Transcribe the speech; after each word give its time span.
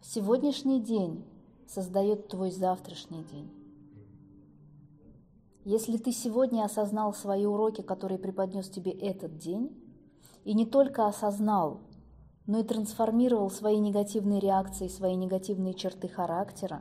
Сегодняшний 0.00 0.80
день 0.80 1.24
создает 1.66 2.28
твой 2.28 2.50
завтрашний 2.50 3.24
день. 3.24 3.50
Если 5.64 5.98
ты 5.98 6.12
сегодня 6.12 6.64
осознал 6.64 7.12
свои 7.12 7.44
уроки, 7.44 7.82
которые 7.82 8.18
преподнес 8.18 8.70
тебе 8.70 8.92
этот 8.92 9.38
день, 9.38 9.76
и 10.44 10.54
не 10.54 10.64
только 10.64 11.06
осознал, 11.06 11.80
но 12.46 12.60
и 12.60 12.62
трансформировал 12.62 13.50
свои 13.50 13.78
негативные 13.78 14.40
реакции, 14.40 14.88
свои 14.88 15.16
негативные 15.16 15.74
черты 15.74 16.08
характера, 16.08 16.80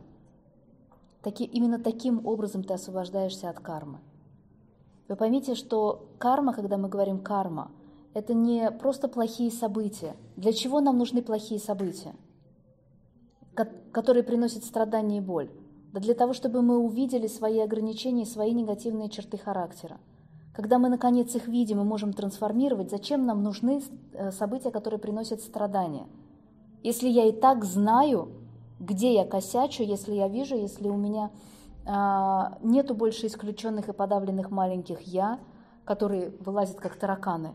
таки, 1.22 1.44
именно 1.44 1.80
таким 1.80 2.26
образом 2.26 2.64
ты 2.64 2.76
освобождаешься 2.76 3.50
от 3.50 3.60
кармы. 3.60 4.00
Вы 5.10 5.16
поймите, 5.16 5.56
что 5.56 6.08
карма, 6.20 6.54
когда 6.54 6.78
мы 6.78 6.88
говорим 6.88 7.20
карма, 7.20 7.72
это 8.14 8.34
не 8.34 8.72
просто 8.72 9.08
плохие 9.10 9.52
события. 9.52 10.16
Для 10.38 10.54
чего 10.54 10.80
нам 10.80 10.98
нужны 10.98 11.22
плохие 11.22 11.60
события, 11.60 12.16
которые 13.92 14.24
приносят 14.24 14.64
страдания 14.64 15.18
и 15.18 15.22
боль? 15.22 15.50
Да 15.94 16.00
для 16.00 16.14
того, 16.14 16.34
чтобы 16.34 16.62
мы 16.62 16.78
увидели 16.78 17.28
свои 17.28 17.60
ограничения, 17.60 18.26
свои 18.26 18.54
негативные 18.54 19.10
черты 19.10 19.38
характера. 19.38 19.98
Когда 20.54 20.80
мы, 20.80 20.90
наконец, 20.90 21.36
их 21.36 21.48
видим 21.48 21.82
и 21.82 21.84
можем 21.84 22.14
трансформировать, 22.14 22.90
зачем 22.90 23.26
нам 23.26 23.44
нужны 23.44 23.82
э, 24.14 24.32
события, 24.32 24.72
которые 24.72 25.00
приносят 25.00 25.42
страдания? 25.42 26.08
Если 26.84 27.08
я 27.08 27.26
и 27.26 27.32
так 27.32 27.64
знаю, 27.64 28.30
где 28.80 29.14
я 29.14 29.26
косячу, 29.26 29.84
если 29.84 30.14
я 30.14 30.28
вижу, 30.28 30.56
если 30.56 30.88
у 30.88 30.98
меня 30.98 31.32
а, 31.86 32.58
нету 32.62 32.96
больше 32.96 33.28
исключенных 33.28 33.90
и 33.90 33.94
подавленных 33.94 34.52
маленьких 34.52 35.02
«я», 35.02 35.40
которые 35.86 36.32
вылазят 36.40 36.78
как 36.78 36.98
тараканы 36.98 37.54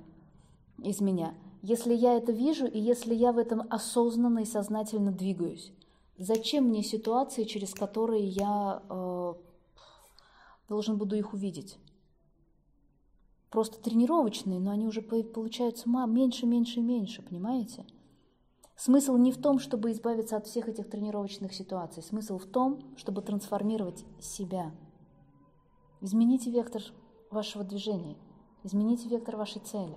из 0.82 1.00
меня. 1.00 1.34
Если 1.60 1.94
я 1.94 2.14
это 2.14 2.32
вижу, 2.32 2.66
и 2.66 2.78
если 2.78 3.14
я 3.14 3.32
в 3.32 3.38
этом 3.38 3.62
осознанно 3.68 4.40
и 4.40 4.44
сознательно 4.46 5.12
двигаюсь, 5.12 5.72
Зачем 6.18 6.64
мне 6.64 6.82
ситуации, 6.82 7.44
через 7.44 7.74
которые 7.74 8.24
я 8.24 8.82
э, 8.88 9.34
должен 10.68 10.98
буду 10.98 11.16
их 11.16 11.32
увидеть? 11.32 11.78
Просто 13.50 13.82
тренировочные, 13.82 14.60
но 14.60 14.70
они 14.70 14.86
уже 14.86 15.02
получаются 15.02 15.88
меньше, 15.88 16.46
меньше 16.46 16.80
меньше, 16.80 17.22
понимаете? 17.22 17.84
Смысл 18.76 19.16
не 19.16 19.30
в 19.30 19.40
том, 19.40 19.58
чтобы 19.58 19.92
избавиться 19.92 20.36
от 20.36 20.46
всех 20.46 20.68
этих 20.68 20.88
тренировочных 20.88 21.52
ситуаций. 21.52 22.02
Смысл 22.02 22.38
в 22.38 22.46
том, 22.46 22.80
чтобы 22.96 23.22
трансформировать 23.22 24.04
себя. 24.20 24.72
Измените 26.00 26.50
вектор 26.50 26.82
вашего 27.30 27.62
движения. 27.62 28.16
Измените 28.64 29.08
вектор 29.08 29.36
вашей 29.36 29.60
цели. 29.60 29.96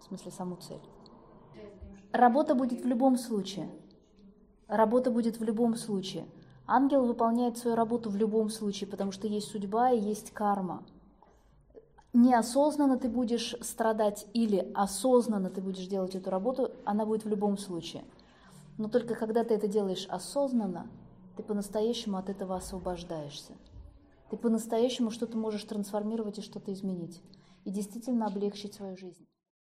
В 0.00 0.04
смысле, 0.04 0.30
саму 0.30 0.56
цель. 0.56 0.82
Работа 2.12 2.54
будет 2.54 2.82
в 2.82 2.86
любом 2.86 3.16
случае. 3.16 3.70
Работа 4.72 5.10
будет 5.10 5.38
в 5.38 5.44
любом 5.44 5.76
случае. 5.76 6.24
Ангел 6.66 7.04
выполняет 7.04 7.58
свою 7.58 7.76
работу 7.76 8.08
в 8.08 8.16
любом 8.16 8.48
случае, 8.48 8.88
потому 8.88 9.12
что 9.12 9.26
есть 9.26 9.48
судьба 9.48 9.90
и 9.90 10.00
есть 10.00 10.30
карма. 10.30 10.82
Неосознанно 12.14 12.96
ты 12.96 13.10
будешь 13.10 13.54
страдать 13.60 14.26
или 14.32 14.72
осознанно 14.74 15.50
ты 15.50 15.60
будешь 15.60 15.86
делать 15.88 16.14
эту 16.14 16.30
работу, 16.30 16.70
она 16.86 17.04
будет 17.04 17.26
в 17.26 17.28
любом 17.28 17.58
случае. 17.58 18.02
Но 18.78 18.88
только 18.88 19.14
когда 19.14 19.44
ты 19.44 19.52
это 19.52 19.68
делаешь 19.68 20.06
осознанно, 20.08 20.86
ты 21.36 21.42
по-настоящему 21.42 22.16
от 22.16 22.30
этого 22.30 22.56
освобождаешься. 22.56 23.52
Ты 24.30 24.38
по-настоящему 24.38 25.10
что-то 25.10 25.36
можешь 25.36 25.64
трансформировать 25.64 26.38
и 26.38 26.42
что-то 26.42 26.72
изменить. 26.72 27.20
И 27.66 27.70
действительно 27.70 28.24
облегчить 28.24 28.72
свою 28.72 28.96
жизнь. 28.96 29.26